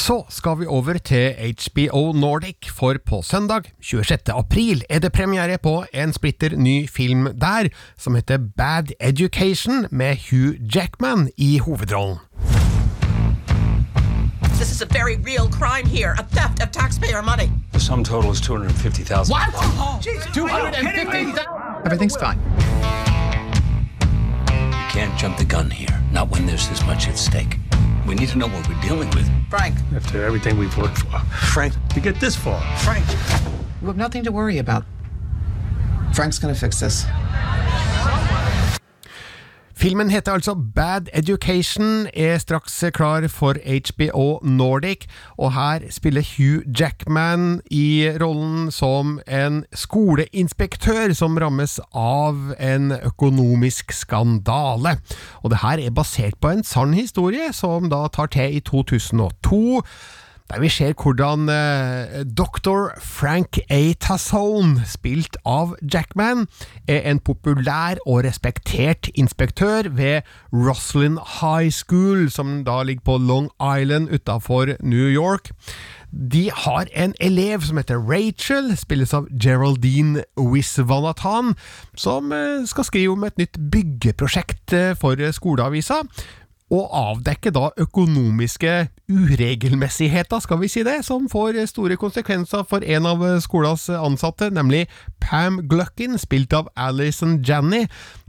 [0.04, 4.20] Så skal vi over til HBO Nordic, for på søndag 26.
[4.28, 10.18] april er det premiere på en splitter ny film der, som heter Bad Education, med
[10.30, 12.18] Hugh Jackman i hovedrollen.
[14.60, 17.50] This is a very real crime here, a theft of taxpayer money.
[17.72, 19.34] The sum total is 250,000.
[19.34, 19.50] What?
[21.86, 22.40] Everything's fine.
[24.80, 27.58] You can't jump the gun here, not when there's this much at stake.
[28.08, 29.30] We need to know what we're dealing with.
[29.50, 31.20] Frank, After everything we've worked for.
[31.54, 32.60] Frank, To get this far.
[32.80, 33.06] Frank.
[33.82, 34.84] You have nothing to worry about.
[36.14, 37.06] Frank's gonna fix this.
[39.76, 45.08] Filmen heter altså Bad Education, er straks klar for HBO Nordic,
[45.38, 53.92] og her spiller Hugh Jackman i rollen som en skoleinspektør som rammes av en økonomisk
[53.92, 55.00] skandale.
[55.42, 59.82] Og det her er basert på en sann historie, som da tar til i 2002
[60.52, 62.92] der vi ser hvordan eh, dr.
[63.02, 63.94] Frank A.
[64.00, 66.48] Tassone, spilt av Jackman,
[66.88, 70.22] er en populær og respektert inspektør ved
[70.54, 75.52] Roslyn High School, som da ligger på Long Island utafor New York.
[76.14, 81.56] De har en elev som heter Rachel, spilles av Geraldine Wisvanathan,
[81.96, 86.04] som eh, skal skrive om et nytt byggeprosjekt eh, for skoleavisa
[86.74, 88.74] og avdekke da økonomiske
[89.14, 94.88] uregelmessigheter, skal vi si det, som får store konsekvenser for en av skolas ansatte, nemlig
[95.22, 97.84] Pam Gluckin, spilt av Alison Janny,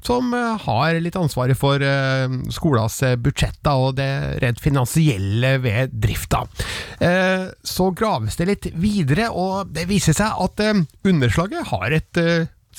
[0.04, 4.08] som eh, har litt ansvaret for skolens skolas budsjetter og det
[4.42, 6.44] rent finansielle ved drifta.
[7.00, 10.64] Eh, så graves det litt videre, og det viser seg at
[11.04, 12.22] underslaget har et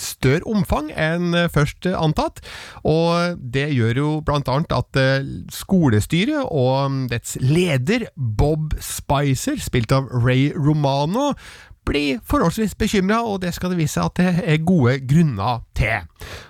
[0.02, 2.42] større omfang enn først antatt.
[2.88, 5.00] Og det gjør jo annet at
[5.54, 11.34] skolestyret og dets leder, Bob Spicer, spilt av Ray Romano,
[11.86, 16.06] blir forholdsvis bekymra, og det skal det vise seg at det er gode grunner til.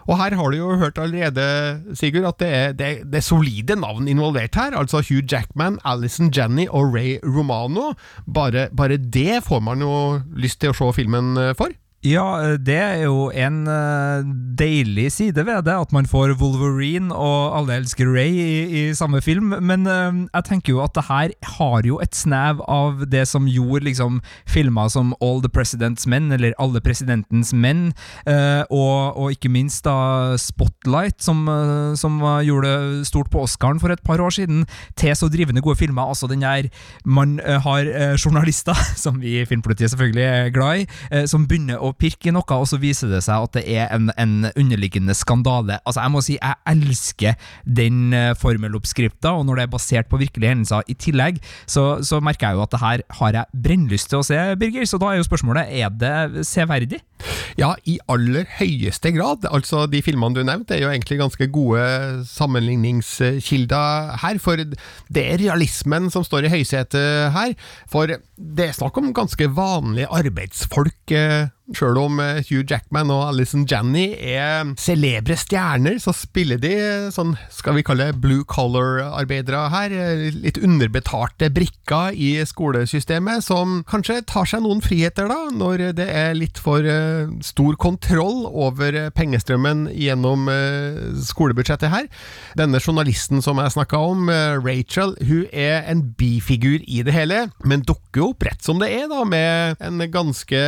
[0.08, 1.45] Og her har du jo hørt allerede,
[1.97, 4.77] Sigurd, at det er, det, det er solide navn involvert her.
[4.79, 7.93] Altså Hugh Jackman, Alison Jenny og Ray Romano.
[8.25, 9.95] Bare, bare det får man jo
[10.36, 11.73] lyst til å se filmen for.
[12.06, 14.22] Ja, det er jo en uh,
[14.60, 19.24] deilig side ved det, at man får Wolverine og Alle elsker Ray i, i samme
[19.26, 23.24] film, men uh, jeg tenker jo at det her har jo et snev av det
[23.26, 27.88] som gjorde liksom filmer som All the President's Men, eller Alle presidentens menn,
[28.30, 31.50] uh, og, og, ikke minst da Spotlight, som,
[31.98, 35.80] som gjorde det stort på Oscaren for et par år siden, til så drivende gode
[35.82, 36.06] filmer.
[36.06, 36.70] Altså den der
[37.06, 42.29] man har journalister, som vi i Filmpolitiet selvfølgelig er glad i, som begynner å pirke
[42.29, 45.79] i noe, og så viser det seg at det er en, en underliggende skandale.
[45.84, 50.19] Altså, jeg må si jeg elsker den uh, formeloppskrifta, og når det er basert på
[50.21, 54.12] virkelige hendelser i tillegg, så, så, merker jeg jo at det her har jeg brennlyst
[54.12, 54.88] til å se, Birger.
[54.89, 57.01] Så da er jo spørsmålet er det severdig?
[57.55, 59.45] Ja, i aller høyeste grad.
[59.47, 61.86] Altså, De filmene du nevnte er jo egentlig ganske gode
[62.27, 64.39] sammenligningskilder her.
[64.43, 67.55] For det er realismen som står i høysetet her.
[67.91, 73.23] For det er snakk om ganske vanlige arbeidsfolk eh, Sjøl om eh, Hugh Jackman og
[73.32, 76.75] Alison Janney er celebre stjerner, så spiller de
[77.13, 79.95] sånn, skal vi kalle blue collar-arbeidere her.
[79.95, 86.06] Eh, litt underbetalte brikker i skolesystemet, som kanskje tar seg noen friheter, da, når det
[86.06, 86.86] er litt for
[87.45, 90.47] stor kontroll over pengestrømmen gjennom
[91.25, 92.08] skolebudsjettet her.
[92.58, 94.30] Denne journalisten som jeg snakka om,
[94.65, 98.91] Rachel, hun er en bifigur i det hele, men dukker jo opp rett som det
[98.95, 100.62] er, da, med en ganske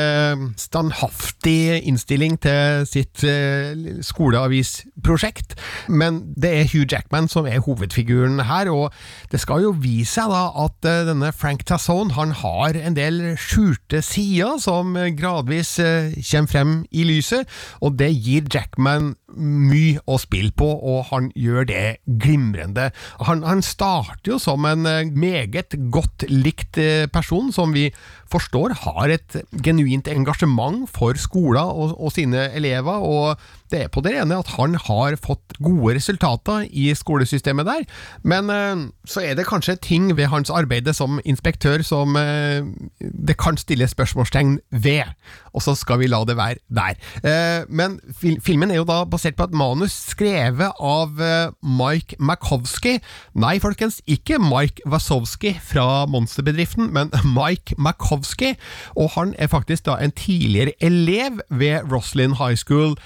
[0.60, 5.56] stand standhaftig innstilling til sitt eh, skoleavisprosjekt,
[5.90, 8.94] men det er Hugh Jackman som er hovedfiguren her, og
[9.32, 13.36] det skal jo vise seg da at eh, denne Frank Tassone han har en del
[13.38, 17.48] skjulte sider som gradvis eh, kommer frem i lyset,
[17.82, 22.90] og det gir Jackman mye å spille på, og han gjør det glimrende.
[23.28, 24.88] Han, han starter jo som en
[25.20, 26.80] meget godt likt
[27.12, 27.90] person, som vi
[28.32, 33.40] forstår har et genuint engasjement for skolen og, og sine elever, og
[33.72, 37.86] det er på det rene at han har fått gode resultater i skolesystemet der,
[38.28, 42.66] men eh, så er det kanskje ting ved hans arbeid som inspektør som eh,
[43.00, 45.10] det kan stille spørsmålstegn ved,
[45.54, 46.98] og så skal vi la det være der.
[47.24, 48.00] Eh, men
[48.44, 51.18] filmen er jo da basert på et manus skrevet av
[51.62, 52.98] Mike Makowski.
[53.38, 58.54] Nei, folkens, ikke Mike Wasowski fra monsterbedriften, men Mike Makowski,
[58.96, 62.98] og han er faktisk da en tidligere elev ved Roslyn High School.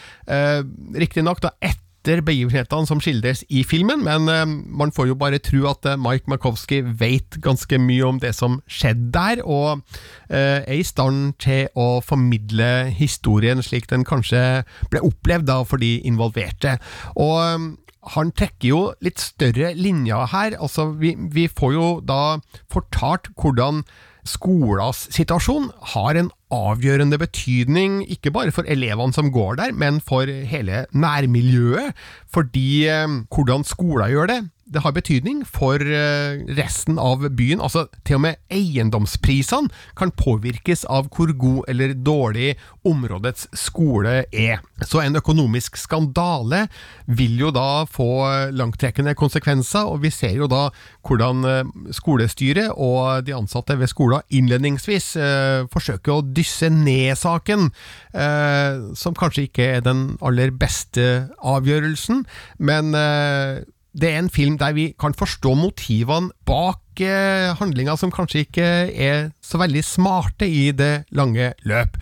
[0.98, 5.68] Riktignok da etter begivenhetene som skildres i filmen, men eh, man får jo bare tro
[5.70, 9.84] at eh, Mike Markowski vet ganske mye om det som skjedde der, og
[10.30, 15.82] eh, er i stand til å formidle historien slik den kanskje ble opplevd da for
[15.82, 16.80] de involverte.
[17.22, 17.70] Og eh,
[18.16, 20.58] han trekker jo litt større linjer her.
[20.58, 22.40] altså Vi, vi får jo da
[22.74, 23.84] fortalt hvordan
[24.28, 30.28] skolas situasjon har en avgjørende betydning, ikke bare for elevene som går der, men for
[30.28, 31.96] hele nærmiljøet.
[32.32, 37.62] Fordi eh, hvordan skolen gjør det, det har betydning for eh, resten av byen.
[37.64, 42.56] Altså, til og med eiendomsprisene kan påvirkes av hvor god eller dårlig
[42.88, 44.62] områdets skole er.
[44.88, 46.66] Så en økonomisk skandale
[47.06, 48.10] vil jo da få
[48.56, 50.70] langtrekkende konsekvenser, og vi ser jo da
[51.08, 57.70] hvordan eh, skolestyret og de ansatte ved skolen innledningsvis eh, forsøker å dysse ned saken,
[58.16, 62.26] eh, som kanskje ikke er den aller beste avgjørelsen,
[62.60, 68.12] men eh, det er en film der vi kan forstå motivene bak eh, handlinga, som
[68.14, 71.98] kanskje ikke er så veldig smarte i det lange løp.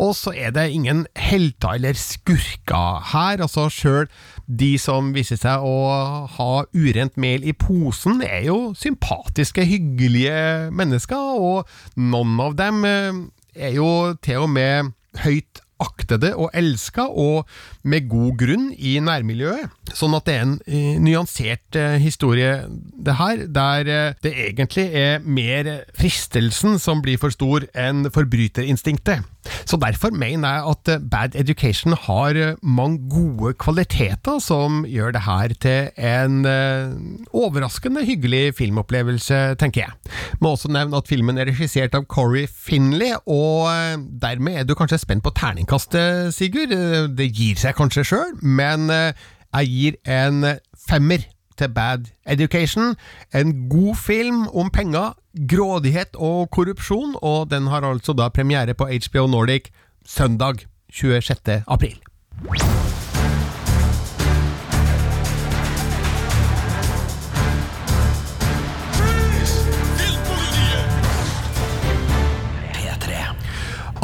[0.00, 3.42] Og så er det ingen helter eller skurker her.
[3.44, 4.08] altså Sjøl
[4.46, 5.76] de som viser seg å
[6.36, 13.22] ha urent mel i posen, er jo sympatiske, hyggelige mennesker, og noen av dem eh,
[13.54, 17.44] er jo til og med høyt aktede og elska, og
[17.84, 19.70] med god grunn, i nærmiljøet.
[19.94, 22.56] Sånn at det er en eh, nyansert eh, historie,
[23.04, 29.24] det her, der eh, det egentlig er mer fristelsen som blir for stor enn forbryterinstinktet.
[29.64, 35.14] Så derfor mener jeg at eh, Bad Education har eh, mange gode kvaliteter som gjør
[35.16, 36.94] det her til en eh,
[37.34, 40.14] overraskende hyggelig filmopplevelse, tenker jeg.
[40.40, 43.68] Må også nevne at filmen er regissert av Corey Finley, og
[44.22, 46.72] dermed er du kanskje spent på terningkastet, Sigurd.
[47.16, 50.56] Det gir seg kanskje sjøl, men jeg gir en
[50.88, 51.24] femmer
[51.58, 52.94] til Bad Education.
[53.34, 58.86] En god film om penger, grådighet og korrupsjon, og den har altså da premiere på
[58.86, 59.70] HBO Nordic
[60.06, 61.62] søndag 26.
[61.66, 61.98] april.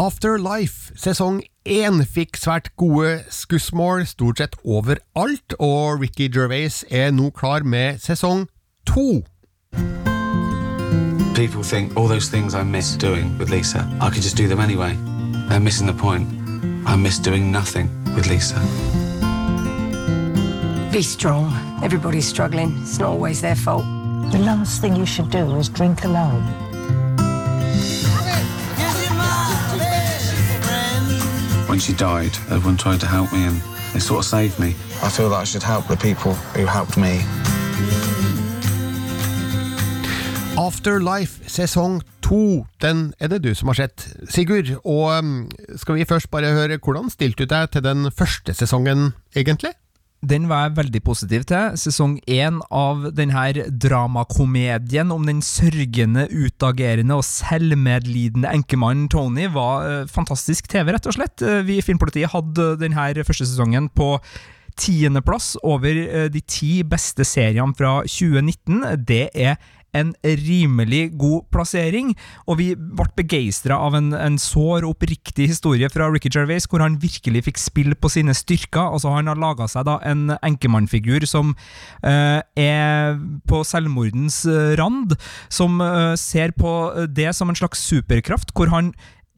[0.00, 7.28] Afterlife sesong 1 fikk svært gode skussmål stort sett overalt, og Ricky Gervais er nå
[7.36, 8.46] klar med sesong
[8.88, 10.09] 2.
[11.40, 14.60] People think all those things I miss doing with Lisa, I could just do them
[14.60, 14.94] anyway.
[15.48, 16.28] They're missing the point.
[16.86, 18.56] I miss doing nothing with Lisa.
[20.92, 21.50] Be strong.
[21.82, 22.76] Everybody's struggling.
[22.82, 23.84] It's not always their fault.
[24.32, 26.42] The last thing you should do is drink alone.
[31.70, 33.62] When she died, everyone tried to help me and
[33.94, 34.74] they sort of saved me.
[35.02, 37.22] I feel that I should help the people who helped me.
[40.60, 44.74] Afterlife sesong 2, den er det du som har sett, Sigurd.
[44.84, 45.30] Og um,
[45.80, 49.72] skal vi først bare høre, hvordan stilte du deg til den første sesongen, egentlig?
[50.20, 51.78] Den var jeg veldig positiv til.
[51.80, 60.06] Sesong én av denne dramakomedien om den sørgende, utagerende og selvmedlidende enkemannen Tony var eh,
[60.12, 61.40] fantastisk TV, rett og slett.
[61.40, 64.18] Eh, Vi i Filmpolitiet hadde denne første sesongen på
[64.80, 68.84] tiendeplass over eh, de ti beste seriene fra 2019.
[69.08, 69.56] Det er
[69.96, 72.12] en rimelig god plassering,
[72.46, 76.98] og vi ble begeistra av en, en sår oppriktig historie fra Ricky Gervais, hvor han
[77.02, 78.94] virkelig fikk spille på sine styrker.
[78.94, 81.54] Altså Han har laga seg da en enkemannfigur som
[82.06, 83.16] eh, er
[83.50, 85.16] på selvmordens eh, rand,
[85.52, 86.74] som eh, ser på
[87.10, 88.94] det som en slags superkraft, hvor han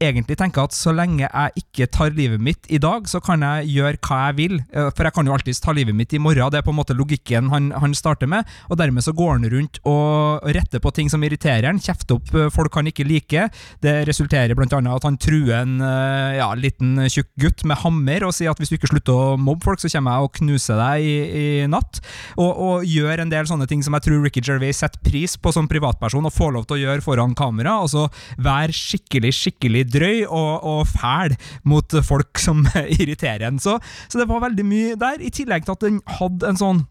[0.07, 3.71] egentlig tenker at så lenge jeg ikke tar livet mitt i dag, så kan jeg
[3.77, 4.57] gjøre hva jeg vil.
[4.73, 6.79] Eh, For jeg kan jo alltids ta livet mitt i morgen, det er på en
[6.79, 8.47] måte logikken han, han starter med.
[8.69, 12.33] Og dermed så går han rundt og retter på ting som irriterer han, kjefter opp
[12.35, 13.49] eh, folk han ikke liker.
[13.83, 18.33] Det resulterer annet at han truer en eh, ja, liten tjukk gutt med hammer og
[18.35, 21.07] sier at hvis du ikke slutter å mobbe folk, så kommer jeg og knuser deg
[21.07, 22.01] i, i natt.
[22.37, 25.53] Og, og gjør en del sånne ting som jeg tror Ricky Gervais setter pris på
[25.55, 27.77] som privatperson, og får lov til å gjøre foran kamera.
[27.83, 28.07] Altså
[28.41, 31.37] være skikkelig, skikkelig drøy og, og fæl
[31.69, 32.65] mot folk som
[32.99, 33.61] irriterer en.
[33.61, 33.77] Så,
[34.07, 36.83] så det var veldig mye der, i tillegg til at den hadde en sånn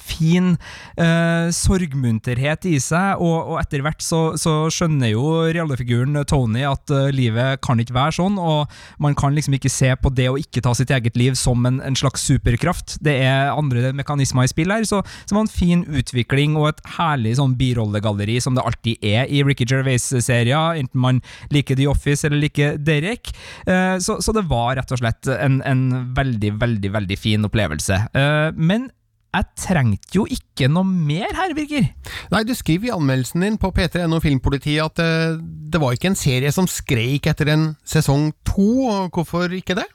[0.00, 0.54] fin
[1.00, 6.90] eh, sorgmunterhet i seg, og, og etter hvert så, så skjønner jo rollefiguren Tony at
[6.92, 8.70] uh, livet kan ikke være sånn, og
[9.02, 11.80] man kan liksom ikke se på det å ikke ta sitt eget liv som en,
[11.84, 12.98] en slags superkraft.
[13.04, 16.82] Det er andre mekanismer i spill her, så, det var en fin utvikling og et
[16.96, 21.22] herlig sånn birollegalleri som det alltid er i Ricky Gervais-serier, enten man
[21.54, 23.32] liker The Office eller liker Derek.
[23.66, 28.00] Eh, så, så det var rett og slett en, en veldig, veldig, veldig fin opplevelse.
[28.14, 28.90] Eh, men
[29.34, 31.88] jeg trengte jo ikke noe mer her, Birger.
[32.30, 36.18] Nei, du skriver i anmeldelsen din på P3NO Filmpolitiet at eh, det var ikke en
[36.18, 38.70] serie som skreik etter en sesong to,
[39.14, 39.88] hvorfor ikke det?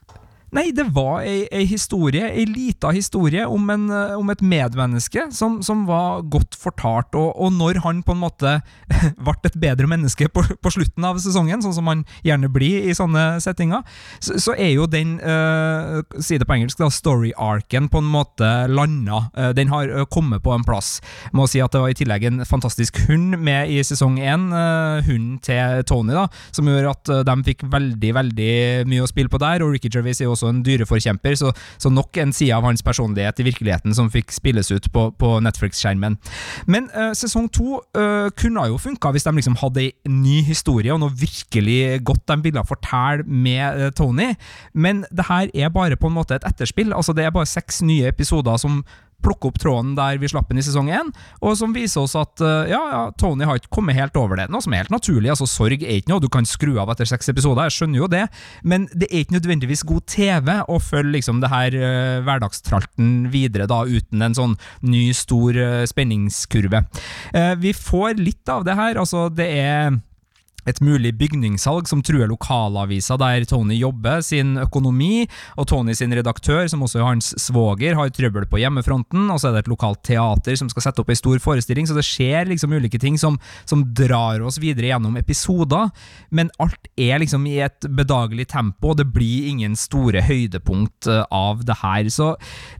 [0.55, 5.27] Nei, det var ei, ei historie, ei lita historie om, en, eh, om et medmenneske
[5.35, 8.55] som, som, var godt fortalt, og, og, når han på en måte
[9.25, 12.95] ble et bedre menneske på, på, slutten av sesongen, sånn som han gjerne blir i
[12.97, 13.85] sånne settinger,
[14.17, 19.21] så, så er jo den, uh, si det på engelsk, story-arken på en måte landa.
[19.37, 20.97] Uh, den har uh, kommet på en plass.
[21.27, 24.49] Jeg må si at det var i tillegg en fantastisk hund med i sesong én,
[24.53, 28.53] uh, hunden til Tony, da, som gjør at de fikk veldig, veldig
[28.89, 31.91] mye å spille på der, og Ricky Gervais er jo også en dyreforkjemper, så, så,
[31.91, 36.17] nok en side av hans personlighet i virkeligheten som fikk spilles ut på, på Netflix-skjermen.
[36.67, 40.93] Men uh, sesong to uh, kunne jo funka hvis de liksom hadde en ny historie
[40.93, 44.31] og noe virkelig godt de ville fortelle med uh, Tony,
[44.73, 46.93] men det her er bare på en måte et etterspill.
[46.93, 48.83] altså Det er bare seks nye episoder som
[49.23, 51.11] plukke opp tråden der vi slapp den i sesong én,
[51.43, 54.49] og som viser oss at eh, ja, ja, Tony har ikke kommet helt over det.
[54.51, 55.31] Noe som er helt naturlig.
[55.33, 58.11] altså Sorg er ikke noe du kan skru av etter seks episoder, jeg skjønner jo
[58.11, 58.25] det,
[58.63, 63.67] men det er ikke nødvendigvis god TV å følge liksom det her uh, hverdagstralten videre
[63.69, 66.83] da, uten en sånn ny, stor uh, spenningskurve.
[67.33, 68.99] Uh, vi får litt av det her.
[69.01, 69.99] altså Det er
[70.69, 75.25] et mulig bygningssalg som truer lokalavisa der Tony jobber, sin økonomi,
[75.59, 79.49] og Tony sin redaktør, som også er hans svoger, har trøbbel på hjemmefronten, og så
[79.49, 82.49] er det et lokalt teater som skal sette opp ei stor forestilling, så det skjer
[82.51, 83.39] liksom ulike ting som,
[83.69, 85.89] som, drar oss videre gjennom episoder,
[86.35, 91.23] men alt er liksom i et bedagelig tempo, og det blir ingen store høydepunkt eh,
[91.33, 92.09] av det her.
[92.13, 92.33] Så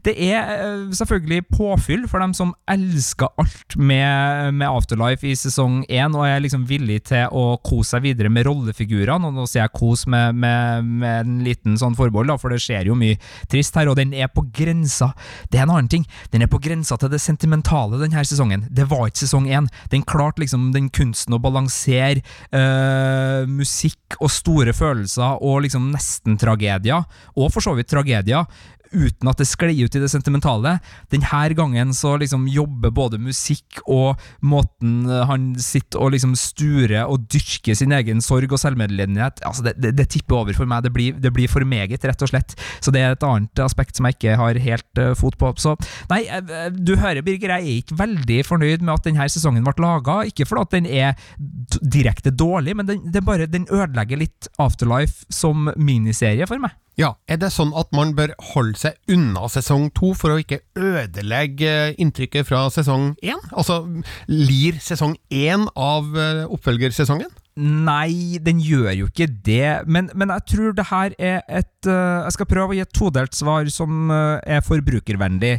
[0.06, 5.82] det er eh, selvfølgelig påfyll for dem som elsker alt med, med Afterlife i sesong
[5.88, 9.30] én, og er liksom villig til å kose seg videre med rollefigurene.
[9.30, 12.90] Og nå sier jeg kos med, med, med en liten sånn forbehold, for det skjer
[12.90, 13.18] jo mye
[13.50, 15.12] trist her, og den er på grensa.
[15.50, 16.06] Det er en annen ting.
[16.34, 18.66] Den er på grensa til det sentimentale denne sesongen.
[18.70, 19.70] Det var ikke sesong én.
[19.92, 22.22] Den klarte liksom den kunsten å balansere
[22.56, 27.06] øh, musikk og store følelser og liksom nesten-tragedier,
[27.36, 28.46] og for så vidt tragedier,
[28.92, 30.76] uten at det sklei ut i det sentimentale.
[31.12, 37.06] Denne gangen så liksom jobber både musikk og måten eh, han sitter og liksom sturer
[37.06, 39.42] og dyrker sin egen sorg og selvmedlidenhet.
[39.46, 40.84] Altså det, det, det, tipper over for meg.
[40.84, 42.56] Det blir, det blir, for meget, rett og slett.
[42.82, 45.52] Så det er et annet aspekt som jeg ikke har helt uh, fot på.
[45.60, 45.76] Så
[46.10, 49.76] nei, uh, du hører, Birger, jeg er ikke veldig fornøyd med at denne sesongen ble
[49.80, 50.20] laga.
[50.28, 51.14] Ikke fordi den er
[51.80, 56.74] direkte dårlig, men den, bare, den ødelegger litt Afterlife som miniserie for meg.
[57.00, 60.62] Ja, Er det sånn at man bør holde seg unna sesong to for å ikke
[60.78, 63.40] ødelegge inntrykket fra sesong én?
[63.52, 63.82] Altså,
[64.30, 67.30] lir sesong én av eh, oppfølgersesongen?
[67.60, 72.22] Nei, den gjør jo ikke det, men, men, jeg tror det her er et uh,
[72.24, 75.58] Jeg skal prøve å gi et todelt svar som er forbrukervennlig.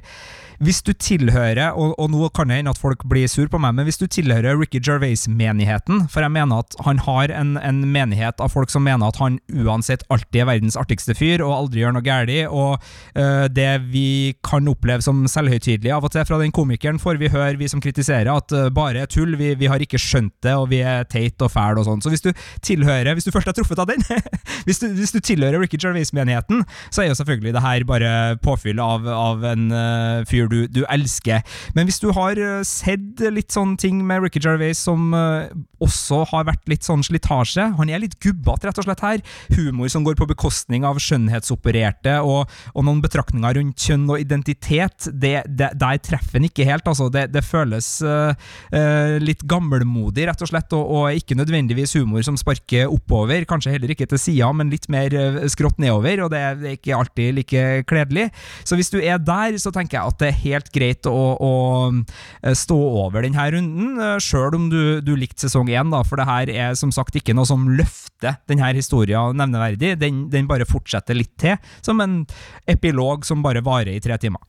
[0.61, 3.73] Hvis du tilhører, og, og, nå kan det hende at folk blir sur på meg,
[3.73, 8.37] men hvis du tilhører Ricky Gervais-menigheten, for jeg mener at han har en, en, menighet
[8.43, 11.95] av folk som mener at han uansett alltid er verdens artigste fyr og aldri gjør
[11.95, 12.77] noe galt, og
[13.17, 17.31] øh, det vi kan oppleve som selvhøytidelig av og til fra den komikeren, får vi
[17.33, 20.69] høre, vi som kritiserer, at øh, bare tull, vi, vi, har ikke skjønt det, og
[20.69, 22.05] vi er teit og fæl og sånn.
[22.05, 22.29] Så hvis du
[22.61, 24.05] tilhører, hvis du først er truffet av den,
[24.67, 26.61] hvis, du, hvis, du, tilhører Ricky Gervais-menigheten,
[26.93, 28.13] så er jo selvfølgelig det her bare
[28.45, 31.41] påfyll av, av en øh, fyr du, du, elsker.
[31.75, 35.49] Men hvis du har eh, sett litt sånne ting med Ricky Gervais som uh,
[35.81, 39.21] også har vært litt sånn slitasje Han er litt gubbete, rett og slett, her.
[39.57, 45.09] Humor som går på bekostning av skjønnhetsopererte, og, og noen betraktninger rundt kjønn og identitet.
[45.11, 47.09] Det, det, der treffer han ikke helt, altså.
[47.13, 48.33] Det, det føles uh,
[48.75, 53.45] uh, litt gammelmodig, rett og slett, og, og, ikke nødvendigvis humor som sparker oppover.
[53.49, 55.15] Kanskje heller ikke til sida, men litt mer
[55.51, 58.29] skrått nedover, og det er ikke alltid like kledelig.
[58.63, 61.53] Så hvis du er der, så tenker jeg at det er helt greit å, å
[61.91, 66.27] eh, stå over denne runden, eh, sjøl om du, du likte sesong én, for det
[66.29, 69.95] her er som sagt ikke noe som løfter denne historien nevneverdig.
[70.01, 72.21] Den, den bare fortsetter litt til, som en
[72.69, 74.43] epilog som bare varer i tre timer.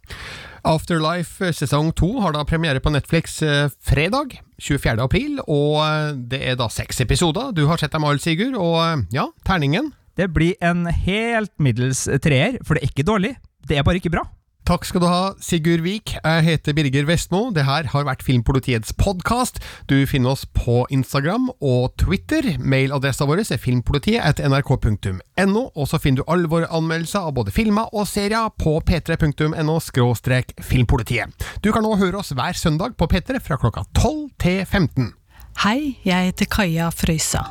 [0.68, 3.40] Afterlife eh, sesong to har da premiere på Netflix
[3.82, 4.98] fredag 24.
[5.02, 7.50] april, og det er da seks episoder.
[7.56, 9.90] Du har sett dem alle, Sigurd, og ja, terningen?
[10.18, 13.32] Det blir en helt middels treer, for det er ikke dårlig,
[13.68, 14.26] det er bare ikke bra.
[14.62, 16.12] Takk skal du ha, Sigurd Vik.
[16.22, 17.48] Jeg heter Birger Vestmo.
[17.50, 19.58] Det her har vært Filmpolitiets podkast.
[19.90, 22.46] Du finner oss på Instagram og Twitter.
[22.62, 28.06] Mailadressa vår er filmpolitiet.nrk.no, og så finner du alle våre anmeldelser av både filmer og
[28.06, 29.80] serier på p3.no
[30.62, 31.48] filmpolitiet.
[31.58, 35.10] Du kan nå høre oss hver søndag på P3 fra klokka 12 til 15.
[35.66, 37.42] Hei, jeg heter Kaja Frøysa.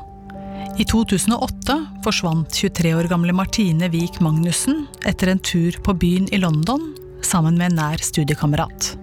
[0.79, 6.39] I 2008 forsvant 23 år gamle Martine Wiik Magnussen etter en tur på byen i
[6.39, 6.93] London
[7.25, 8.93] sammen med en nær studiekamerat.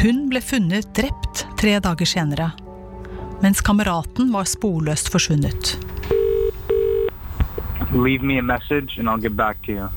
[0.00, 2.50] Hun ble funnet drept tre dager senere,
[3.42, 5.76] mens kameraten var sporløst forsvunnet.
[7.92, 9.88] Leave me a message and I'll get back to you.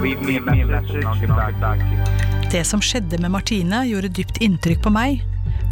[0.00, 2.28] Leave me a message and I'll get back, back to you.
[2.52, 5.18] Det som skjedde med Martine, gjorde dypt inntrykk på meg,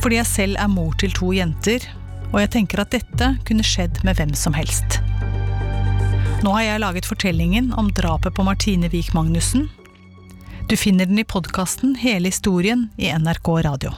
[0.02, 1.86] fordi jeg selv er mor til to jenter,
[2.34, 4.98] og jeg tenker at dette kunne skjedd med hvem som helst.
[6.44, 9.70] Nå har jeg laget fortellingen om drapet på Martine Wiik Magnussen.
[10.68, 13.92] Du finner den i podkasten Hele historien i NRK Radio.